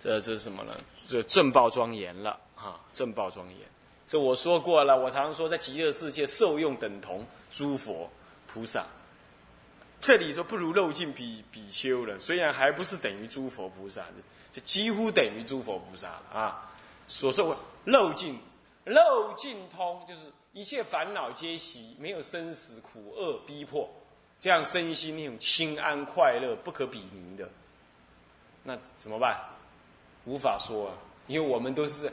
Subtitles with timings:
[0.00, 0.74] 这这是什么呢？
[1.06, 2.80] 这正报庄严了啊！
[2.92, 3.58] 正报庄严，
[4.06, 4.98] 这我说过了。
[4.98, 8.10] 我常说，在极乐世界受用等同诸佛
[8.46, 8.86] 菩萨。
[10.00, 14.14] 这里说不如漏尽比比丘了，虽然还不是等于诸佛菩萨的，
[14.50, 16.72] 就几乎等于诸佛菩萨了啊！
[17.06, 17.54] 所说
[17.84, 18.38] 漏尽，
[18.86, 23.86] 漏尽通，就是一切烦恼皆息，没有生死苦厄逼迫，
[24.40, 27.46] 这样身心那种清安快乐不可比拟的，
[28.62, 29.38] 那怎么办？
[30.24, 30.94] 无法说啊，
[31.26, 32.12] 因为我们都是，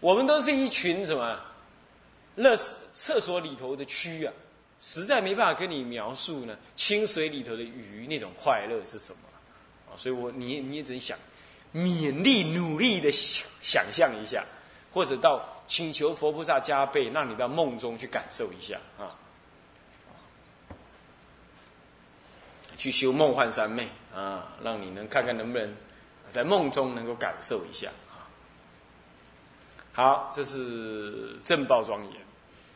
[0.00, 1.40] 我们都是一群什么，
[2.36, 2.56] 乐
[2.92, 4.32] 厕所里头的蛆啊。
[4.80, 9.18] 实在没办法跟你描述呢，清水里头的鱼那种快乐是什么
[9.88, 9.96] 啊？
[9.96, 11.16] 所以我你你也只能想，
[11.72, 14.44] 勉力努力的想想象一下，
[14.92, 19.16] 或者到请求佛菩萨加倍，让你到梦中去感受一下啊，
[22.76, 25.74] 去修梦幻三昧啊，让你能看看能不能
[26.34, 28.26] 在梦中能够感受一下啊。
[29.92, 32.24] 好，这是正报庄严。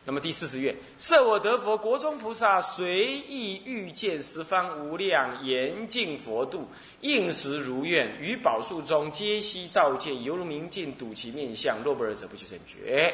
[0.05, 6.65] 那么第四十愿，设我得佛国中菩萨随意遇见十方无量严净佛度，
[7.01, 11.83] 应时如愿，于宝树中皆悉照见，犹如明镜睹其面相。
[11.83, 13.13] 若不尔者，不取正觉。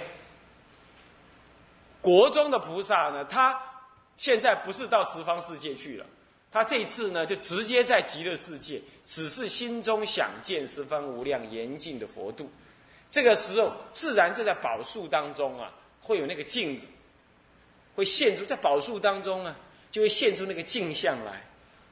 [2.01, 3.59] 国中的菩萨呢，他
[4.15, 6.05] 现在不是到十方世界去了，
[6.55, 12.49] 他这一次呢，就直接在极乐世界，只是心中想见十方无量严净的佛度。
[13.11, 15.69] 这个时候，自然就在宝树当中啊。
[15.99, 16.85] 会有那个镜子，
[17.95, 19.55] 会现出在宝树当中啊，
[19.89, 21.41] 就会现出那个镜像来，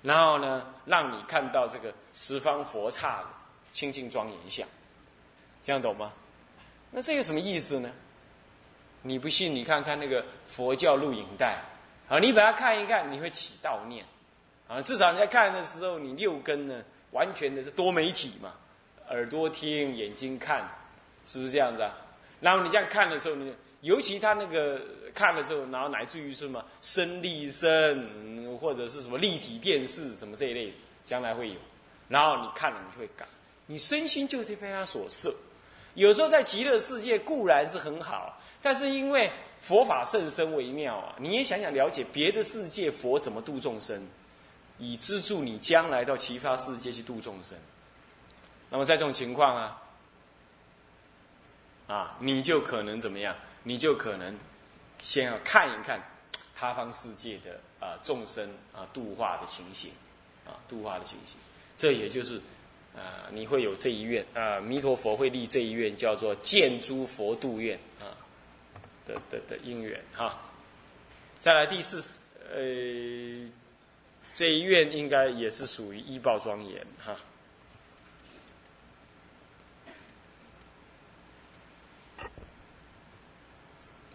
[0.04, 3.28] 然后呢，让你看到这个十方佛刹的
[3.74, 4.68] 清净庄严相，
[5.64, 6.14] 这样懂吗？
[6.92, 7.90] 那这有什么意思呢？
[9.02, 11.60] 你不信，你看看那个佛教录影带，
[12.08, 14.06] 啊，你把它看一看，你会起悼念，
[14.68, 18.54] 啊，至少你在看的时候，你六根呢，完全的是多媒体嘛，
[19.10, 20.68] 耳朵听，眼睛看，
[21.26, 21.92] 是不是这样子啊？
[22.42, 23.54] 然后你这样看的时候，你。
[23.84, 24.80] 尤其他那个
[25.14, 31.56] 看了之后，然后乃至于什么声立声，或者是什么立体电视什么这一类，将来会有。
[32.08, 33.28] 然后你看了，你就会感，
[33.66, 35.36] 你身心就会被他所摄。
[35.96, 44.02] 有时候在极乐世界固然是很好，但是因为佛法甚深微妙啊，你也想想了解别的世界佛怎么度众生，
[44.84, 47.58] 以资助你将来到其他世界去度众生。
[48.70, 49.82] 那么在这种情况啊，
[51.88, 53.36] 啊，你就可能怎么样？
[53.66, 54.38] 你就可能
[55.00, 56.02] 先要看一看
[56.54, 59.90] 他方世界的啊众生啊度化的情形
[60.46, 61.38] 啊度化的情形，
[61.78, 62.42] 这也就是
[62.94, 68.12] 啊你会有这一愿啊弥陀佛会立这一愿叫做见诸佛度愿啊
[69.06, 70.38] 的的的因缘哈。
[71.40, 72.04] 再来第四
[72.54, 73.50] 呃
[74.34, 77.16] 这一愿应该也是属于医报庄严哈。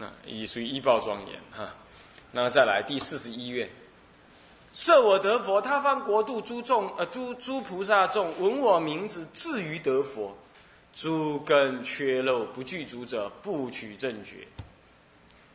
[0.00, 1.74] 啊，已属于医报庄严哈。
[2.30, 3.68] 那再来第四十一愿，
[4.72, 10.36] 设我得佛，他方国度诸众呃诸诸菩萨众闻我名字，至于得佛，
[10.94, 14.46] 诸根缺漏不具足者，不取正觉。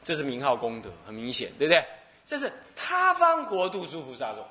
[0.01, 1.85] 这是名号功德，很明显，对不对？
[2.25, 4.45] 这是他方国度诸菩萨众。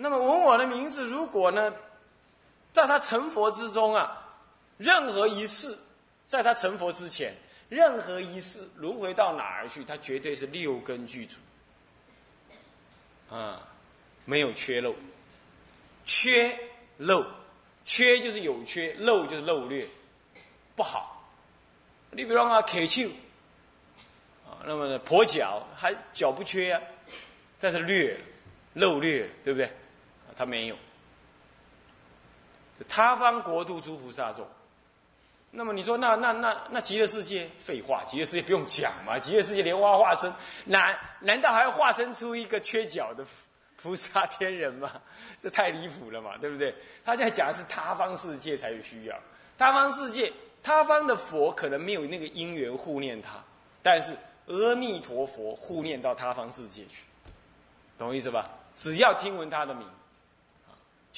[0.00, 1.74] 那么闻我的名字，如果呢，
[2.72, 4.24] 在他成佛之中啊，
[4.76, 5.76] 任何一世，
[6.26, 7.34] 在他成佛之前。
[7.68, 11.38] 任何一世轮回到哪儿去，他绝对是六根具足，
[13.28, 13.60] 啊，
[14.24, 14.94] 没有缺漏，
[16.06, 16.58] 缺
[16.96, 17.22] 漏，
[17.84, 19.86] 缺就是有缺，漏就是漏略，
[20.74, 21.30] 不好。
[22.10, 23.10] 你比方啊，口臭，
[24.46, 26.80] 啊，那么呢，跛脚还脚不缺啊，
[27.60, 28.18] 但是略，
[28.72, 29.70] 漏略，对不对？
[30.38, 30.76] 他没有。
[32.88, 34.46] 他方国度诸菩萨众。
[35.50, 37.50] 那么你说，那那那那极乐世界？
[37.58, 39.18] 废话，极乐世界不用讲嘛。
[39.18, 40.32] 极乐世界莲花化身，
[40.66, 43.24] 难难道还要化身出一个缺角的
[43.82, 44.92] 菩萨天人吗？
[45.40, 46.72] 这太离谱了嘛，对不对？
[47.04, 49.18] 他现在讲的是他方世界才有需要。
[49.56, 53.42] 他方世界，他方的佛可能没有那个因缘护念他，
[53.82, 54.16] 但是
[54.46, 57.02] 阿弥陀佛护念到他方世界去，
[57.96, 58.44] 懂意思吧？
[58.76, 59.88] 只要听闻他的名，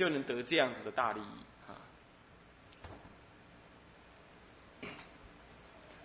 [0.01, 1.77] 就能得这样子的大利益啊。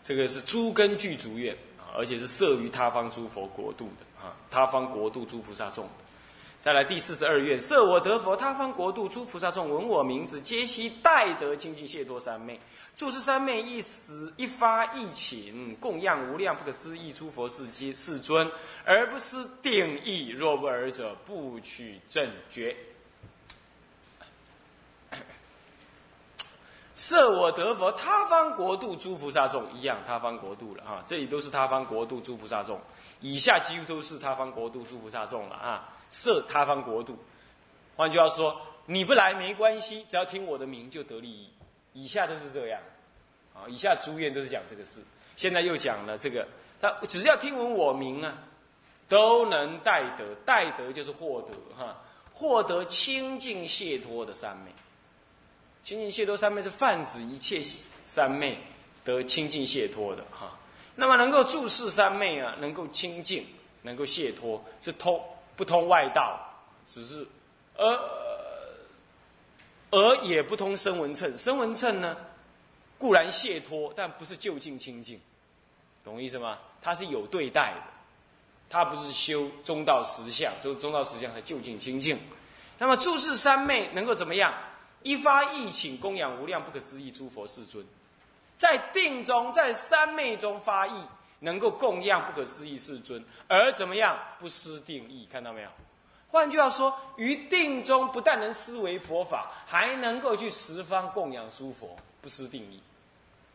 [0.03, 5.91] 这个是诸根具足愿啊，而且是摄于他方诸佛国度的啊，他方国度诸菩萨众的。
[6.59, 12.59] 再来第四十二愿，设我得佛，他方国度诸菩萨众闻我名字，皆悉代得清净解脱三昧。
[12.97, 18.51] 诸是三昧一时一发一请，供养无量不可思议诸佛世机世尊，
[18.83, 20.31] 而不思定义。
[20.31, 22.75] 若不尔者，不取正觉。
[26.95, 31.03] 设我得佛，他方国度诸菩萨众一样，他方国度了啊！
[31.05, 32.79] 这里都是他方国度诸菩萨众，
[33.19, 35.89] 以下几乎都是他方国度诸菩萨众了啊！
[36.09, 37.17] 设他方国度，
[37.97, 38.55] 换句话说，
[38.85, 41.49] 你不来没关系，只要听我的名就得利益。
[41.91, 42.79] 以下都是这样，
[43.53, 44.99] 啊，以下诸愿都是讲这个事。
[45.35, 46.47] 现在又讲了这个，
[46.79, 48.33] 他只要听闻我名啊，
[49.09, 51.97] 都能带得，带得就是获得哈，
[52.33, 54.71] 获得清净解脱的三昧。
[55.85, 57.61] 清净解脱三昧是泛指一切
[58.07, 58.57] 三昧
[59.03, 60.57] 得清净解脱的哈。
[60.95, 63.45] 那么能够注视三昧啊，能够清净，
[63.83, 65.23] 能够解脱，是通
[65.55, 66.39] 不通外道，
[66.87, 67.23] 只是
[67.75, 67.99] 而
[69.91, 71.37] 而也不通声闻称。
[71.37, 72.17] 声闻称呢，
[72.97, 75.21] 固然解脱，但不是就近清净，
[76.03, 76.57] 懂我意思吗？
[76.81, 77.83] 它是有对待的，
[78.71, 82.19] 它不是修中道实相，就是中道实相才就近清净。
[82.79, 84.51] 那么注视三昧能够怎么样？
[85.05, 87.85] 一发意请供养无量不可思议诸佛世尊，
[88.57, 90.93] 在定中，在三昧中发意，
[91.39, 95.27] 能够供养不可思议世尊，而怎么样不失定义？
[95.31, 95.69] 看到没有？
[96.31, 102.79] 换句话说，于定中不但能思维佛法，还能够去十方供养诸佛，不失定义。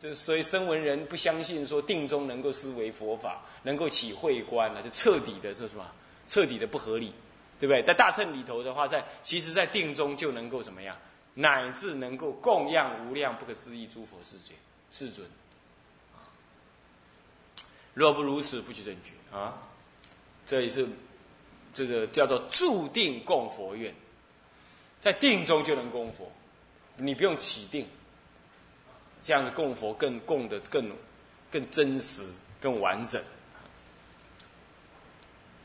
[0.01, 5.85] 就是所以声闻人不相信说定中能够思维佛法，能够起慧观了，就彻底的是什么？
[6.27, 7.13] 彻底的不合理，
[7.59, 7.83] 对不对？
[7.83, 10.95] 在大乘里头的话，在其实在定中就能够怎么样？
[11.33, 14.53] 乃至能够供养无量不可思议诸佛世界
[14.91, 15.25] 世尊，
[17.93, 19.57] 若不如此，不取正觉啊！
[20.45, 20.87] 这也是
[21.73, 23.93] 这个叫做注定供佛愿，
[24.99, 26.29] 在定中就能供佛，
[26.97, 27.87] 你不用起定，
[29.23, 30.91] 这样的供佛更供的更
[31.49, 32.27] 更真实、
[32.59, 33.23] 更完整。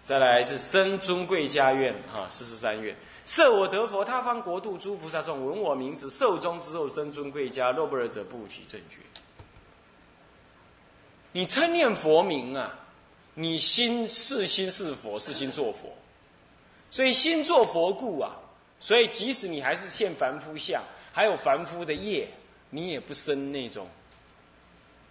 [0.05, 2.97] 再来是深尊贵家愿哈，四十三愿。
[3.27, 8.99] 设我得佛，他方国度诸菩萨众闻我名字，寿终之后生尊贵家，若不尔者不取正觉。
[11.33, 12.73] 你称念佛名啊，
[13.35, 15.93] 你心是心是佛，是心做佛，
[16.89, 18.31] 所以心做佛故啊，
[18.79, 20.81] 所以即使你还是现凡夫相，
[21.13, 22.31] 还有凡夫的业，
[22.71, 23.89] 你也不生那种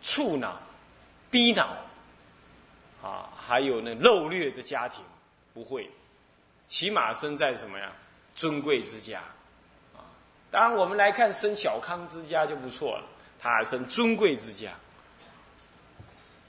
[0.01, 0.57] 触恼、
[1.29, 1.75] 逼恼
[3.03, 5.03] 啊，还有那漏略的家庭，
[5.53, 5.87] 不会，
[6.69, 7.91] 起码生在什么呀？
[8.35, 9.21] 尊贵之家，
[9.95, 10.03] 啊，
[10.51, 13.07] 当然我们来看生小康之家就不错了。
[13.39, 14.73] 他还生尊贵之家，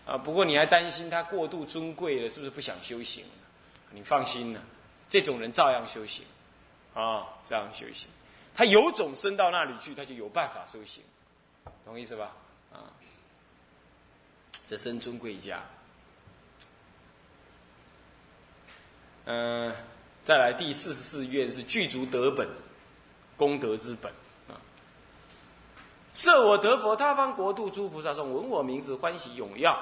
[0.04, 3.24] 啊，不过你还担心他过度尊贵了，是不是不想修行？
[3.90, 4.60] 你放心了，
[5.08, 6.24] 这种人照样修行，
[6.94, 8.10] 啊，照样修行。
[8.54, 11.04] 他有种生到那里去，他就有办法修行，
[11.84, 12.32] 懂意思吧？
[12.72, 12.90] 啊，
[14.66, 15.62] 这生尊贵家，
[19.26, 19.72] 嗯。
[20.26, 22.48] 再来第四十四愿是具足德本，
[23.36, 24.10] 功德之本
[24.48, 24.58] 啊。
[26.12, 29.72] 设我得佛，他方国度诸菩萨众闻我名字，欢喜踊跃。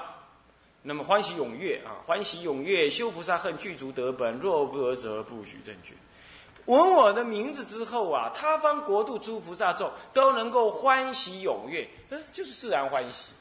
[0.82, 5.94] 那么欢喜踊跃啊，欢喜踊跃，修菩萨恨具足德本，若不得则不许正觉。
[6.66, 13.32] 闻我的名字之后啊，他方国度诸菩萨众都能够欢喜踊跃，呃，就是自然欢喜。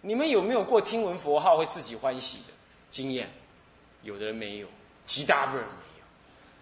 [0.00, 2.52] 你们有没有过听闻佛号会自己欢喜的
[2.90, 3.32] 经验？
[4.02, 4.66] 有的人没有，
[5.04, 5.64] 极大部分。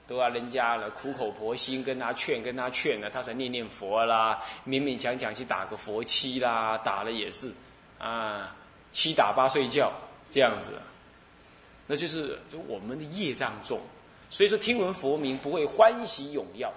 [0.07, 7.51] 都要人家了苦口婆心跟他劝，跟他劝了，他才念念佛啦，勉勉强强去打个佛七啦，打了也是，
[7.99, 8.55] 啊，
[8.91, 9.91] 七打八睡觉
[10.31, 10.73] 这样子，
[11.87, 13.81] 那就是就我们的业障重，
[14.29, 16.71] 所以说听闻佛名不会欢喜踊跃，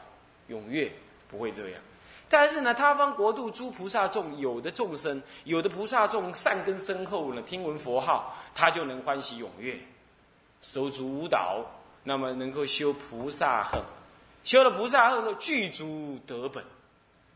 [0.49, 0.89] 踊跃
[1.29, 1.81] 不会这样，
[2.29, 9.77] 但是呢，他方国度诸菩萨众，有的众生，有的菩萨众善根深厚呢，听闻佛号，他就能欢喜踊跃，
[10.61, 11.65] 手足舞蹈。
[12.07, 13.83] 那么能够修菩萨恨，
[14.45, 16.63] 修了菩萨恨后具足德本，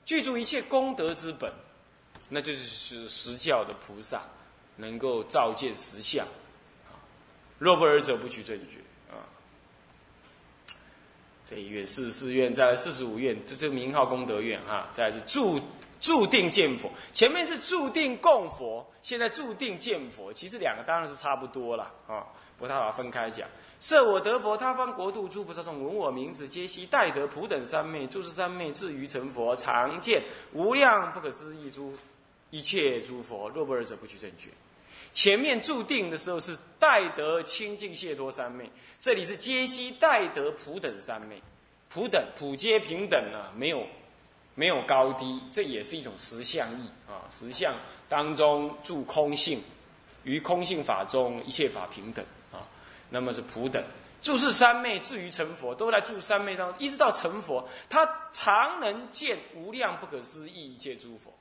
[0.06, 1.52] 具足一切功德之本，
[2.30, 4.22] 那就是是实教的菩萨，
[4.78, 6.26] 能够照见实相，
[6.88, 6.96] 啊，
[7.60, 8.78] 若不尔者不取正觉，
[9.12, 9.20] 啊，
[11.46, 15.60] 这一愿四十四愿，再来四十五愿，这这个名号功德愿哈，再来是注
[16.00, 22.26] 注定见佛，前面是注定供佛，现在注定见佛，其实两个当然是差不多了啊，
[22.62, 23.50] 不太好分开讲。
[23.80, 30.22] 设我得佛，他方国度诸菩萨众闻我名字，皆悉待得普等三昧，诸是三昧至于成佛，常见
[30.54, 31.92] 无量不可思议诸
[32.52, 33.50] 一切诸佛。
[33.50, 34.50] 若不尔者，不取正觉。
[35.14, 41.42] 前面注定的时候是待得清净解脱三昧，这里是皆悉待得普等三昧，
[41.90, 43.86] 普等普皆平等啊，没有
[44.54, 47.26] 没有高低，这也是一种实相义啊。
[47.32, 47.74] 实相
[48.08, 49.60] 当中住空性，
[50.24, 52.24] 于空性法中一切法平等。
[53.12, 53.84] 那么是普等，
[54.22, 61.32] 注释三昧至于成佛，都在注三昧当中，一直到成佛，他常能见无量不可思议一切诸佛。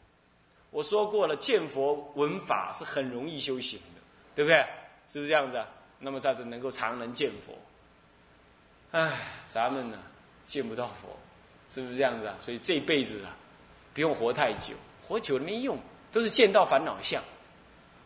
[0.70, 4.00] 我说过了，见佛闻法是很容易修行的，
[4.34, 4.58] 对不对？
[5.08, 5.66] 是不是这样子啊？
[5.98, 7.54] 那么他是能够常能见佛。
[8.90, 9.16] 唉，
[9.48, 9.98] 咱们呢
[10.46, 11.08] 见不到佛，
[11.70, 12.34] 是不是这样子啊？
[12.40, 13.36] 所以这辈子啊，
[13.94, 14.74] 不用活太久，
[15.06, 15.78] 活久了没用，
[16.10, 17.22] 都是见到烦恼相，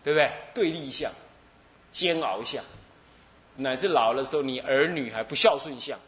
[0.02, 0.30] 对不对？
[0.54, 1.10] 对立相、
[1.90, 2.62] 煎熬相。
[3.56, 5.98] 乃至老的时候，你儿女还不孝顺相，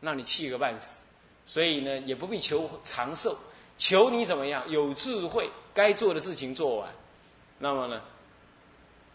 [0.00, 1.06] 让你气个半死。
[1.44, 3.36] 所以呢，也不必求长寿，
[3.76, 6.88] 求你怎么样有智慧，该做的事情做完。
[7.58, 8.00] 那么呢，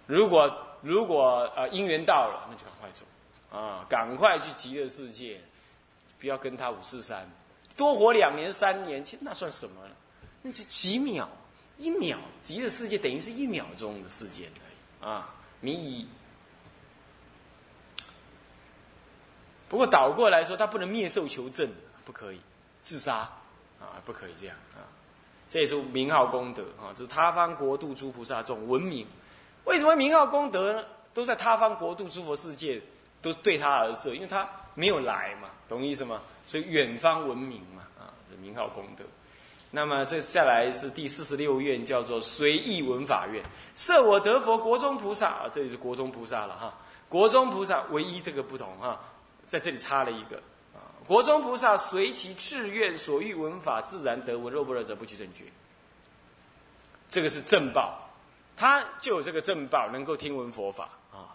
[0.06, 3.06] 如果如果呃因缘到了，那就赶快走
[3.50, 5.40] 啊，赶快去极乐世界，
[6.20, 7.26] 不要跟他五四三，
[7.78, 9.96] 多活两年三年，其实那算什么呢？
[10.42, 11.30] 那就几秒，
[11.78, 16.08] 一秒，极乐世界等于是一秒钟的时间而已啊，你以。
[19.70, 21.70] 不过倒过来说，他不能灭寿求证，
[22.06, 22.40] 不可以
[22.84, 23.30] 自杀
[23.80, 24.86] 啊，不可以这样啊。
[25.50, 29.06] 这也是名号功德啊，这是他方国度诸菩萨众闻名。
[29.66, 30.84] 为什么名号功德呢？
[31.14, 32.82] 都在他方国度诸佛世界
[33.22, 36.22] 都对他而设，因为他没有来嘛，懂意思吗？
[36.46, 39.04] 所以远方闻名嘛啊，这名号功德。
[39.72, 43.44] 那么这再来是第四十六愿，叫做随意闻法愿，
[43.76, 46.74] 设我得佛国中菩萨啊，这里是国中菩萨了哈。
[47.10, 49.00] 国中菩萨唯一这个不同哈。
[49.48, 50.36] 在这里插了一个
[50.76, 54.54] 啊，国中菩萨随其志愿所欲闻法，自然得闻。
[54.54, 55.46] 若不若者，不取正觉。
[57.10, 57.98] 这个是正报，
[58.58, 61.32] 他就有这个正报，能够听闻佛法啊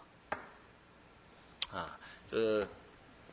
[1.73, 1.99] 啊。
[2.31, 2.67] 这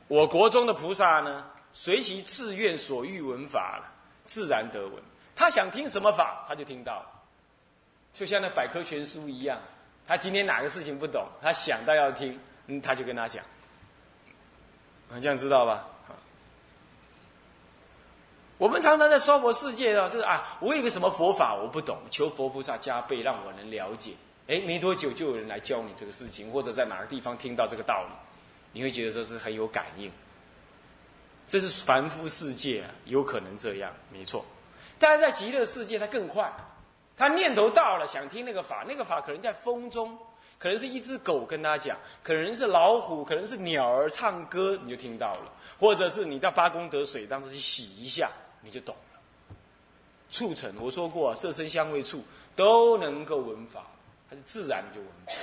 [0.08, 3.82] 我国中的菩萨呢，随其志愿所欲闻法
[4.24, 5.04] 自然得闻。
[5.36, 7.06] 他想听什么法，他就听到，
[8.14, 9.60] 就像那百科全书一样。
[10.08, 13.44] 他今天哪个事情不懂，他想到要听，嗯，他就跟他讲。
[15.12, 15.86] 啊，这样知道吧？
[18.58, 24.12] 我们常常在娑婆世界啊，就是啊，我有个什么佛法我不懂，求佛菩萨加倍让我能了解。
[24.48, 28.14] 哎，没多久就有人来教你这个事情，或者在哪个地方听到这个道理，
[28.74, 30.12] 你会觉得说是很有感应。
[31.48, 34.44] 这是凡夫世界啊，有可能这样，没错。
[35.00, 36.52] 但是在极乐世界，它更快，
[37.16, 40.18] 他念头到了，想听那个法，那个法可能在风中。
[40.60, 48.30] 可能是一只狗跟他讲，可能是老虎，可能是鸟儿唱歌，你就听到了；或者是你在八功德水当中去洗一下，
[48.62, 49.56] 你就懂了。
[50.30, 52.22] 促成我说过，色身香味触
[52.58, 53.88] 都能够闻法，
[54.30, 55.34] 它是自然就闻法。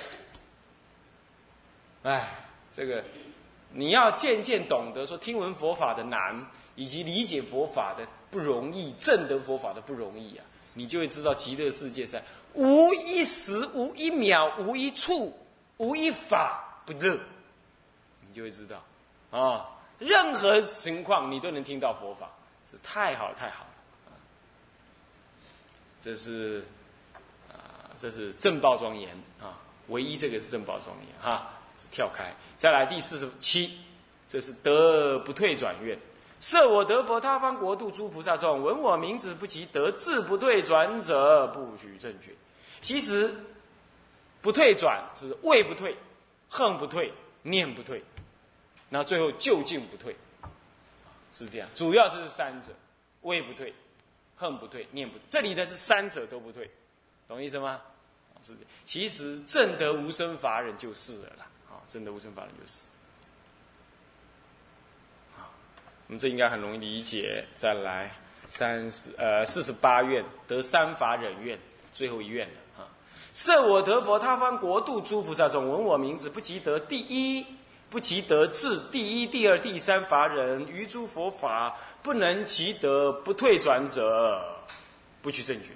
[2.10, 2.36] 哎，
[2.72, 3.02] 这个
[3.72, 10.44] 你要渐渐懂得说听闻佛法的难，以及理解佛法的不容易，证得佛法的不容易啊。
[10.76, 12.20] 你就会知道极乐世界上
[12.52, 15.36] 无一时、无一秒、无一处、
[15.78, 17.18] 无一法不乐，
[18.20, 18.84] 你就会知道，
[19.30, 19.66] 啊，
[19.98, 22.30] 任何情况你都能听到佛法，
[22.70, 24.12] 是太好太好了，
[26.02, 26.62] 这是
[27.50, 33.78] 啊，这是正报庄严啊，唯一这个是正报庄严哈，是跳开，再来第四十七，
[34.28, 35.98] 这是得不退转愿。
[36.38, 42.32] 设我得佛他方国度诸菩萨众闻我名字不及得志不退转者不许正觉。
[42.80, 43.34] 其实
[44.42, 45.96] 不退转是位不退、
[46.48, 47.12] 恨不退、
[47.42, 48.02] 念不退，
[48.88, 50.14] 那最后究竟不退，
[51.32, 51.68] 是这样。
[51.74, 52.70] 主要是三者：
[53.22, 53.74] 位不退、
[54.36, 55.18] 恨不退、念不。
[55.28, 56.70] 这里的是三者都不退，
[57.26, 57.80] 懂意思吗？
[58.42, 58.52] 是。
[58.84, 61.46] 其实正得无生法忍就是了啦。
[61.70, 62.86] 啊，正得无生法忍就是。
[66.08, 67.44] 我们这应该很容易理解。
[67.54, 68.10] 再来，
[68.46, 71.58] 三十呃四十八愿得三法忍愿，
[71.92, 72.88] 最后一愿了哈。
[73.34, 77.44] 设我得佛他方国度诸菩萨众闻我名字不及得第一，
[77.90, 84.40] 不及得至第一、第二、第三法忍，于诸佛法不能及得不退转者，
[85.20, 85.70] 不取正觉。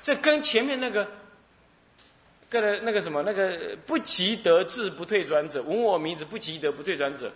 [0.00, 1.06] 这跟前面那个，
[2.48, 7.30] 跟那个什么那个不及得至不退转者，闻我名字不及得不退转者。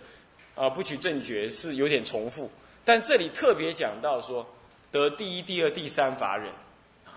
[0.55, 2.51] 啊，不取正觉是有点重复，
[2.83, 4.45] 但这里特别讲到说
[4.91, 6.49] 得第一、第二、第三法忍，
[7.05, 7.15] 啊，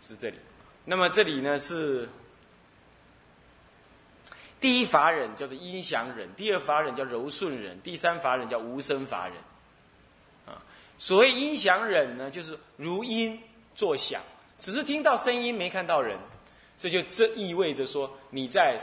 [0.00, 0.38] 是这里。
[0.84, 2.08] 那么这里呢是
[4.58, 9.36] 第一法忍叫做音响忍，第二法忍叫柔顺忍，第三法忍叫无声法忍。
[10.46, 10.62] 啊，
[10.96, 13.38] 所谓音响忍呢，就是如音
[13.74, 14.22] 作响，
[14.58, 16.18] 只是听到声音没看到人，
[16.78, 18.78] 这就这意味着说你在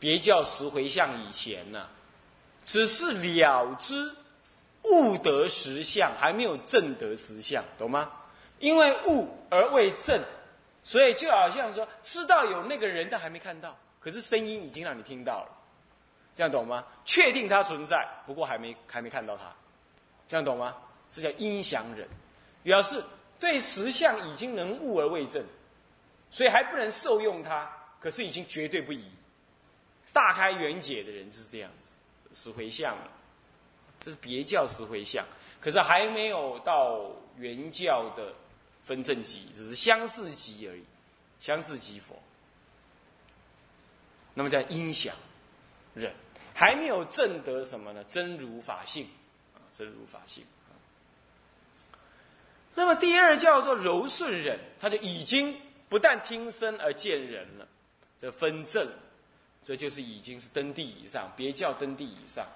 [0.00, 1.86] 别教十回向以前呢。
[2.66, 4.14] 只是了知
[4.82, 8.10] 悟得实相，还没有证得实相，懂吗？
[8.58, 10.22] 因为悟而未证，
[10.84, 15.48] 所以就好像说，知道有那个人，但还没看到，可是声音已经让你听到了。
[16.34, 16.84] 这样懂吗？
[17.04, 19.44] 确定他存在，不过还没还没看到他，
[20.28, 20.76] 这样懂吗？
[21.10, 22.06] 这叫因想忍，
[22.62, 23.02] 表示
[23.38, 25.42] 对实相已经能悟而未证，
[26.30, 27.70] 所以还不能受用它，
[28.00, 29.04] 可是已经绝对不疑。
[30.12, 31.96] 大开圆解的人就是这样子，
[32.36, 33.10] 十回向了，
[33.98, 35.24] 这是别教十回向，
[35.58, 38.34] 可是还没有到原教的
[38.84, 40.84] 分正极，只是相似极而已，
[41.40, 42.14] 相似极佛。
[44.34, 45.16] 那么叫音响
[45.94, 46.12] 忍。
[46.58, 48.02] 还没有证得什么呢？
[48.04, 49.06] 真如法性，
[49.54, 50.42] 啊，真如法性。
[52.74, 55.54] 那么第二叫做柔顺忍，他就已经
[55.90, 57.68] 不但听声而见人了，
[58.18, 58.90] 这分正，
[59.66, 62.46] 这就是已经是登地以上，别教登地以上。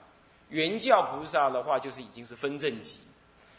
[0.48, 3.00] 原教菩萨的话，就是已经是分正级，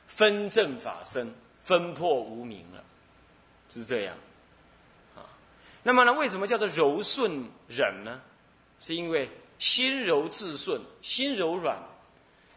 [0.07, 2.81] 分正法身，分破无明了，
[3.69, 4.15] 是这样。
[5.17, 5.27] 啊，
[5.83, 8.21] 那么呢，为什么叫做柔顺忍呢？
[8.79, 9.29] 是因为。
[9.57, 11.77] 心柔自顺，心柔软，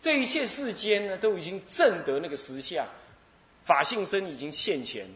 [0.00, 2.88] 对一切世间呢，都已经证得那个实相，
[3.62, 5.06] 法性身已经现前，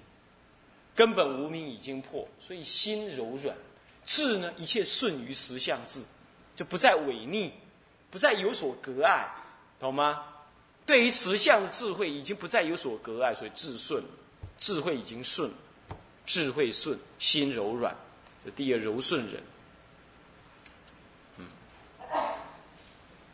[0.94, 3.56] 根本无名已经破，所以心柔软，
[4.08, 6.02] 智呢一切顺于实相智，
[6.56, 7.52] 就不再违逆，
[8.10, 9.28] 不再有所隔碍，
[9.78, 10.24] 懂吗？
[10.86, 14.02] 对于实相的智慧已经不再有所隔碍，所以智顺，
[14.56, 15.52] 智慧已经顺，
[16.24, 17.94] 智慧顺，心柔软，
[18.42, 19.42] 这第二柔顺人。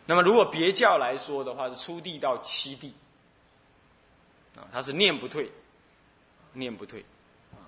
[0.07, 2.93] 那么，如果别教来说的话，是初地到七地，
[4.57, 5.49] 啊，他是念不退，
[6.52, 7.07] 念不退，
[7.52, 7.62] 啊，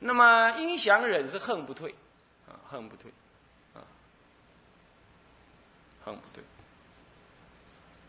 [0.00, 1.94] 那么因想忍是恨不退，
[2.70, 3.10] 恨不退，
[3.74, 3.80] 啊，
[6.04, 6.42] 恨不退。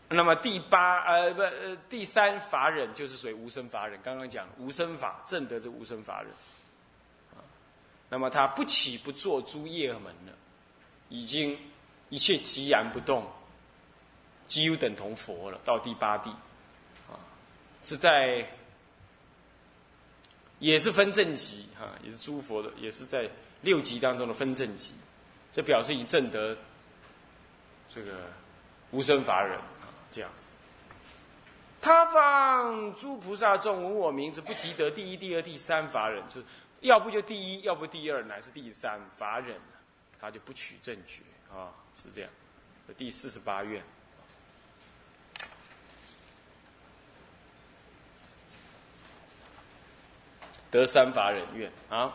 [0.08, 6.30] 那么第八呃不呃第三法忍就是属于无生法忍，刚刚讲无生法正得是无生法忍，
[7.32, 7.42] 啊，
[8.08, 10.32] 那么他不起不坐诸业门了，
[11.08, 11.58] 已经
[12.08, 13.28] 一切寂然不动。
[14.46, 16.28] 几乎等同佛了，到第八地，
[17.08, 17.14] 啊，
[17.84, 18.44] 是在，
[20.60, 23.28] 也是分正级，哈，也是诸佛的，也是在
[23.62, 24.94] 六级当中的分正级，
[25.50, 26.56] 这表示已证得
[27.88, 28.30] 这个
[28.92, 30.54] 无生法忍啊，这样子。
[31.80, 36.46] 他方诸菩萨众闻我名字，不及得第一、第二、第三法忍，就是
[36.80, 39.56] 要不就第一，要不第二，乃是第三法忍，
[40.20, 42.30] 他就不取正觉啊，是这样。
[42.98, 43.82] 第四十八愿。
[50.70, 52.12] 得三法忍愿啊！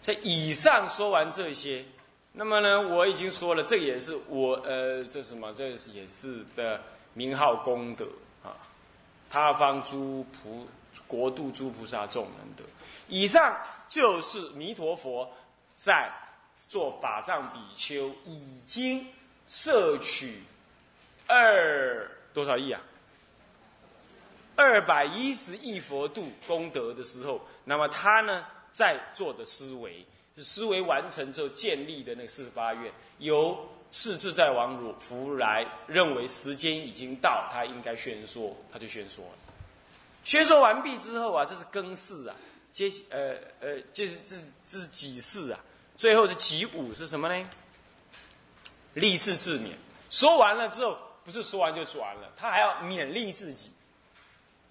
[0.00, 1.84] 在以上说完这些，
[2.32, 5.52] 那么呢，我已经说了，这也是我呃，这什么？
[5.52, 6.80] 这也是的
[7.14, 8.06] 名号功德
[8.42, 8.56] 啊！
[9.30, 10.66] 他方诸菩
[11.06, 12.64] 国度诸菩萨众能得。
[13.08, 13.56] 以上
[13.88, 15.30] 就是弥陀佛
[15.74, 16.10] 在
[16.68, 19.06] 做法藏比丘已经
[19.46, 20.42] 摄取
[21.26, 22.80] 二多少亿啊？
[24.62, 33.58] 二百一十亿佛度功德的时候，那么他呢在做的思维，是思维完成之后建立的那个四十八愿，由
[33.90, 39.30] 次自在王如福来认为时间已经到，他应该宣说，他就宣说了。
[40.24, 42.36] 宣说完毕之后啊，这是更事啊，
[42.72, 45.58] 接呃呃，这是这这是己事啊，
[45.96, 47.48] 最后是己五是什么呢？
[48.94, 49.72] 立誓自勉。
[50.08, 53.70] 说完了之后，不是说完就说完了，他还要勉励自己。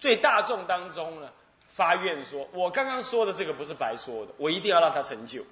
[0.02, 1.30] 最大众当中呢，
[1.68, 5.44] 发愿说：“我刚刚说的这个不是白说的，我一定要让他成就，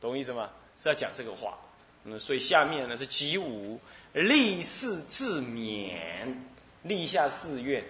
[0.00, 0.50] 懂我意思吗？
[0.80, 1.56] 是要讲这个话。
[2.02, 3.78] 嗯，所以下面呢是集五
[4.12, 6.36] 立誓自勉，
[6.82, 7.80] 立下誓愿，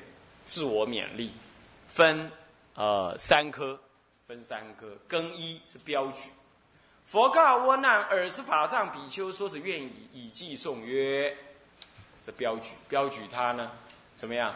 [0.45, 1.33] 自我勉励，
[1.89, 2.31] 分
[2.75, 3.81] 呃三科，
[4.27, 4.87] 分三科。
[5.09, 6.29] 更一是标举。
[7.07, 11.35] 佛告阿难尔时法藏比丘说是愿意以记诵曰：
[12.27, 13.71] 这标举，标举他呢
[14.15, 14.55] 怎么样？”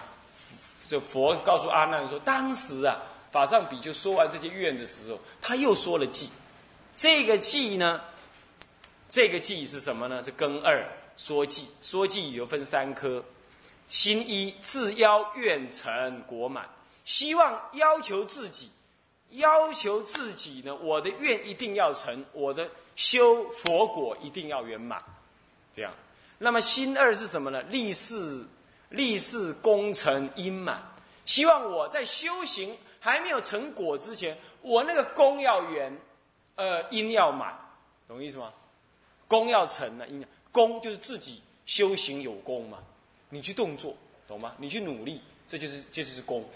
[0.89, 6.29] 这佛告诉阿难说：“当时啊，法上比丘说完这些愿的时候，他又说了偈。
[6.95, 8.01] 这个偈呢，
[9.11, 10.23] 这个偈是什么呢？
[10.23, 11.65] 是根二说偈。
[11.83, 13.25] 说偈有分三科：
[13.89, 16.69] 心一自邀愿成果满，
[17.05, 18.71] 希望要求自己，
[19.31, 25.03] 要求自己呢，我的愿一定要成，我的修佛果一定要圆满。
[25.75, 25.93] 这样，
[26.39, 27.61] 那么心二是什么呢？
[27.63, 28.45] 立誓。”
[28.91, 30.83] 立誓功成因满，
[31.25, 35.97] 希望我在修行还没有成果之前，我那个功要圆，
[36.55, 37.53] 呃，因要满，
[38.07, 38.53] 懂意思吗？
[39.29, 42.79] 功要成呢，因功就是自己修行有功嘛，
[43.29, 43.95] 你去动作，
[44.29, 44.55] 懂吗？
[44.57, 46.49] 你去努力，这就是这就是功，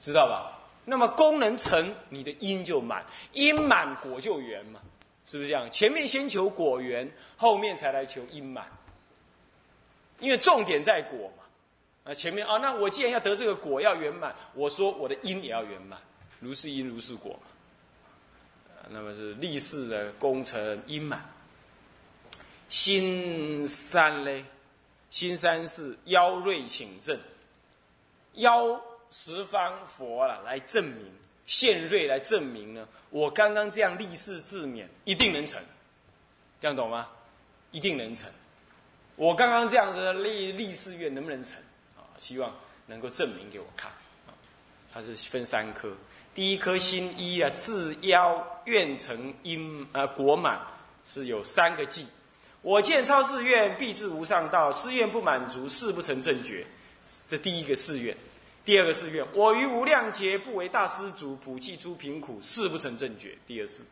[0.00, 0.58] 知道吧？
[0.84, 4.80] 那么功能成，你的因就满，因满果就圆嘛，
[5.24, 5.70] 是不是这样？
[5.70, 8.66] 前面先求果圆，后面才来求因满。
[10.18, 11.39] 因为重点在果嘛。
[12.04, 15.98] 啊，前面啊，那我既然要得这个果要圆满，我说我的因也要圆满，
[16.40, 18.86] 如是因如是果嘛。
[18.88, 21.24] 那么是立誓的功成因满。
[22.68, 24.44] 心三嘞，
[25.10, 27.18] 心三是邀瑞请证，
[28.34, 31.12] 邀十方佛了来证明，
[31.46, 35.62] 现瑞来证明呢，我刚刚这样立誓自勉一定能成，
[36.60, 37.08] 这样懂吗？
[37.72, 38.28] 一定能成。
[39.16, 41.56] 我刚刚这样子立立誓愿能不能成？
[42.20, 42.54] 希望
[42.86, 43.90] 能够证明给我看。
[44.26, 44.30] 啊，
[44.92, 45.92] 它是分三颗，
[46.32, 50.60] 第一颗心一啊，自邀愿成因啊果满，
[51.04, 52.06] 是有三个计。
[52.62, 54.70] 我见超誓愿，必至无上道。
[54.70, 56.64] 誓愿不满足，誓不成正觉。
[57.26, 58.14] 这第一个誓愿。
[58.62, 63.34] 第二个誓愿，我于无量劫不为大施主，普济诸贫苦，誓不成正觉。
[63.46, 63.82] 第二誓。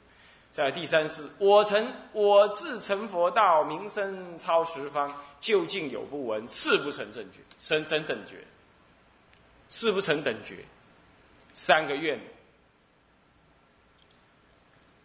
[0.53, 8.45] 在第三世，我成我自成佛道，名声超十方，究竟有不闻，是不成正觉，生真等觉。
[9.69, 10.65] 是不成等觉。
[11.55, 12.19] 三个愿。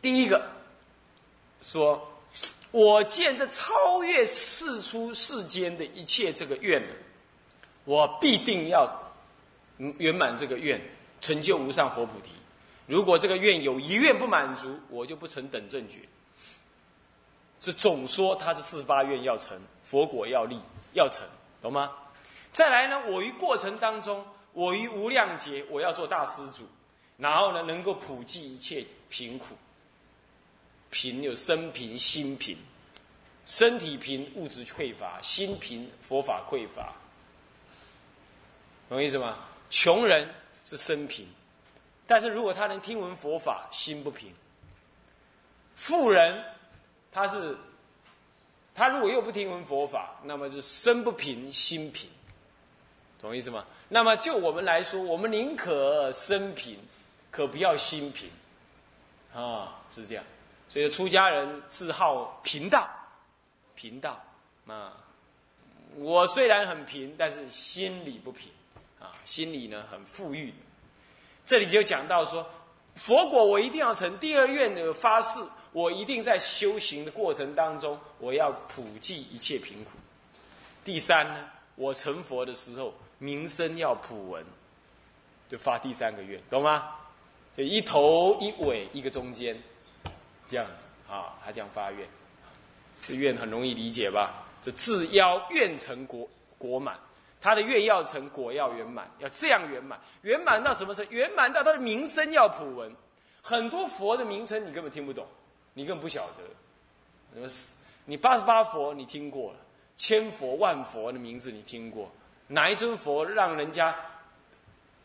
[0.02, 0.42] 第一个
[1.62, 2.10] 说。
[2.72, 6.96] 我见这超越世出世间的一切这个愿呢，
[7.86, 8.92] 我必定要
[10.00, 10.82] 圆满这个愿，
[11.22, 12.32] 成就无上佛菩提。
[12.86, 16.00] 如果这个愿有一愿不满足，我就不成等正觉。
[17.60, 20.60] 这总说他是四十八愿要成，佛果要立
[20.94, 21.26] 要成，
[21.62, 21.92] 懂吗？
[22.52, 26.68] 再来呢，我于过程当中，我于无量劫，我要做大施主，
[27.18, 29.56] 然后呢，能够普济一切贫苦。
[30.90, 32.56] 贫有身贫、心贫，
[33.48, 36.94] 身体贫，物质匮乏；心贫，佛法匮乏。
[38.90, 39.40] 懂意思吗？
[39.72, 40.30] 穷人
[40.64, 41.28] 是身贫，
[42.06, 44.32] 但是如果他能听闻佛法，心不平。
[45.76, 46.44] 富人，
[47.12, 47.58] 他是
[48.76, 52.10] 他如果又不听闻佛法，那么就身不平，心平。
[53.20, 53.66] 懂意思吗？
[53.88, 56.78] 那么就我们来说，我们宁可身贫，
[57.32, 58.30] 可不要心贫。
[59.34, 60.24] 啊，是这样。
[60.68, 62.90] 所以出家人自号贫道，
[63.76, 64.22] 贫道
[64.68, 64.94] 啊！
[65.96, 68.52] 我虽然很贫，但是心里不贫
[69.00, 70.54] 啊，心里呢很富裕。
[71.46, 72.48] 这里就讲到说，
[72.96, 74.18] 佛果我一定要成。
[74.18, 75.40] 第二愿的发誓，
[75.72, 79.92] 我一定在修行的过程当中，我要普济一切贫苦。
[80.84, 84.46] 第三呢，我成佛的时候，名声要普闻，
[85.50, 86.92] 就发第三个愿，懂吗？
[87.56, 89.58] 就一头一尾一个中间。
[90.46, 92.08] 这样子啊，他这样发愿，
[93.02, 94.44] 这愿很容易理解吧？
[94.62, 96.28] 这自邀愿成国
[96.58, 97.00] 国满，
[97.44, 101.12] 他的愿要成果要圆满，要这样圆满，圆满到什么程度？
[101.12, 102.90] 圆满到他的名声要普闻。
[103.42, 105.28] 很多佛的名称你根本听不懂，
[105.74, 107.50] 你根本不晓得。
[108.06, 109.58] 你八十八佛你听过了，
[109.98, 112.10] 千佛万佛的名字你听过，
[112.48, 113.94] 哪一尊佛让人家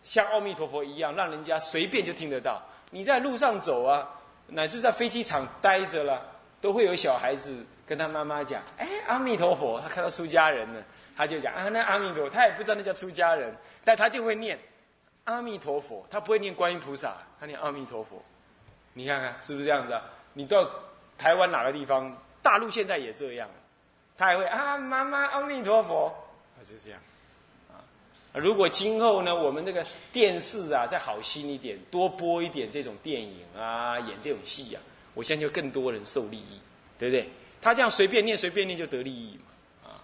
[0.05, 2.63] 像阿弥陀佛一样，让人家随便就听得到？
[2.93, 4.09] 你在路上走啊。
[4.51, 6.27] 乃至在飞机场待着了，
[6.59, 7.55] 都会有小孩子
[7.89, 10.85] 跟他妈妈讲：“哎，阿弥陀佛！”他看到出家人了，
[11.17, 14.59] 他就讲：“啊，那阿弥陀。”他也不知道那叫出家人，但他就会念
[15.25, 16.07] 阿弥陀佛。
[16.11, 18.23] 他不会念观音菩萨，他念阿弥陀佛。
[18.93, 20.03] 你看看是不是这样子啊？
[20.35, 20.69] 你到
[21.17, 23.49] 台湾哪个地方，大陆现在也这样，
[24.17, 26.13] 他还会啊，妈妈阿弥陀佛，
[26.57, 27.01] 他就这样。
[28.35, 34.83] 如果今后呢，我们这个电视啊再好心一点，多播一点这种电影啊，演这种戏啊，
[35.15, 36.61] 我相信更多人受利益，
[36.99, 37.29] 对不对？
[37.61, 40.01] 他这样随便念随便念就得利益嘛，啊。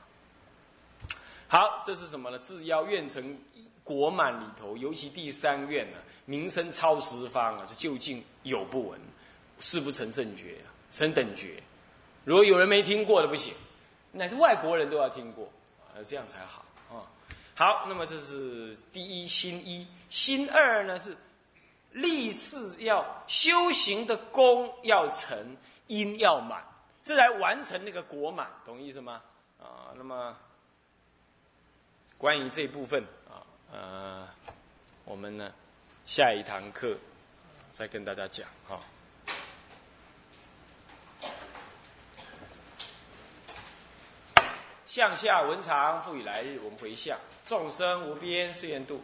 [1.49, 2.39] 好，这是什么呢？
[2.39, 3.39] 自邀愿成
[3.83, 9.01] 国满里头，尤其第三愿呢，名声超十方啊，是究竟有不闻，
[9.59, 11.63] 事不成正觉啊，生等觉。
[12.25, 13.53] 如果有人没听过的不行，
[14.11, 15.51] 乃至外国人都要听过
[15.95, 17.05] 啊，这样才好啊。
[17.55, 21.17] 好，那么这是第一心一，心二呢是
[21.93, 26.65] 立誓要修行的功要成，因要满，
[27.05, 29.21] 这来完成那个国满，懂意思吗？
[29.61, 30.35] 啊，那么
[32.17, 34.27] 关于这部分啊，呃，
[35.05, 35.53] 我们呢
[36.07, 36.97] 下一堂课
[37.73, 38.81] 再跟大家讲哈。
[44.87, 47.19] 向下文长复以来日，我们回向。
[47.45, 49.03] 众生无边誓愿度，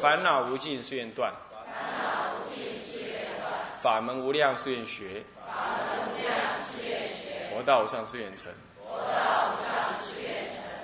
[0.00, 1.34] 烦恼无尽誓愿断，
[3.82, 5.24] 法门无量誓愿学，
[7.50, 8.52] 佛道无上誓愿成，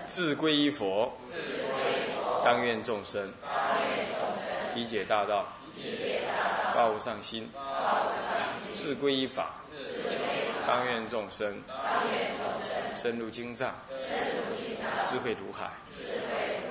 [0.04, 1.08] 自归依佛，
[2.44, 3.22] 当愿众生。
[4.74, 5.46] 体解大道，
[6.74, 7.48] 发无上心，
[8.74, 9.54] 自归依法，
[10.66, 11.62] 当愿众生。
[12.92, 13.72] 深入经藏，
[15.04, 15.70] 智慧如海，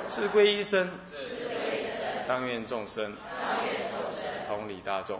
[0.10, 0.90] 智归一生，
[2.28, 3.16] 当愿众生。
[4.50, 5.20] 同理大众，